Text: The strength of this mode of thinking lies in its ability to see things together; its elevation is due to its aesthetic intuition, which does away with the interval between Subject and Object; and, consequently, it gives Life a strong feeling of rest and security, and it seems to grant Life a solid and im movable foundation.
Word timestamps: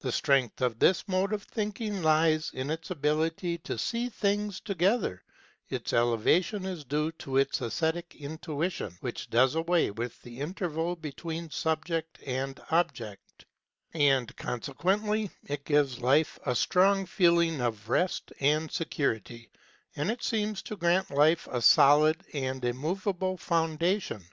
The 0.00 0.10
strength 0.10 0.60
of 0.62 0.80
this 0.80 1.06
mode 1.06 1.32
of 1.32 1.44
thinking 1.44 2.02
lies 2.02 2.50
in 2.54 2.70
its 2.70 2.90
ability 2.90 3.58
to 3.58 3.78
see 3.78 4.08
things 4.08 4.58
together; 4.58 5.22
its 5.68 5.92
elevation 5.92 6.64
is 6.66 6.82
due 6.84 7.12
to 7.18 7.36
its 7.36 7.62
aesthetic 7.62 8.16
intuition, 8.18 8.98
which 9.00 9.30
does 9.30 9.54
away 9.54 9.92
with 9.92 10.20
the 10.22 10.40
interval 10.40 10.96
between 10.96 11.50
Subject 11.52 12.18
and 12.26 12.58
Object; 12.72 13.44
and, 13.94 14.36
consequently, 14.36 15.30
it 15.46 15.64
gives 15.64 16.00
Life 16.00 16.36
a 16.44 16.56
strong 16.56 17.06
feeling 17.06 17.60
of 17.60 17.88
rest 17.88 18.32
and 18.40 18.72
security, 18.72 19.52
and 19.94 20.10
it 20.10 20.24
seems 20.24 20.62
to 20.62 20.74
grant 20.76 21.12
Life 21.12 21.46
a 21.48 21.62
solid 21.62 22.16
and 22.34 22.64
im 22.64 22.76
movable 22.76 23.36
foundation. 23.36 24.24